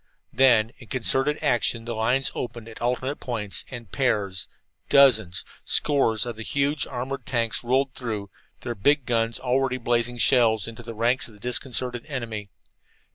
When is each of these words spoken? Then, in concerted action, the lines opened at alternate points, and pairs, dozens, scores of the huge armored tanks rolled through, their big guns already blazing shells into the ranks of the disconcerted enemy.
Then, 0.33 0.71
in 0.79 0.87
concerted 0.87 1.37
action, 1.43 1.85
the 1.85 1.93
lines 1.93 2.31
opened 2.33 2.67
at 2.67 2.81
alternate 2.81 3.19
points, 3.19 3.63
and 3.69 3.91
pairs, 3.91 4.47
dozens, 4.89 5.45
scores 5.63 6.25
of 6.25 6.37
the 6.37 6.41
huge 6.41 6.87
armored 6.87 7.27
tanks 7.27 7.63
rolled 7.63 7.93
through, 7.93 8.31
their 8.61 8.73
big 8.73 9.05
guns 9.05 9.39
already 9.39 9.77
blazing 9.77 10.17
shells 10.17 10.67
into 10.67 10.81
the 10.81 10.95
ranks 10.95 11.27
of 11.27 11.35
the 11.35 11.39
disconcerted 11.39 12.03
enemy. 12.07 12.49